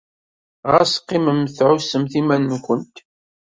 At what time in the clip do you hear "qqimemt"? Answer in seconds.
1.01-1.55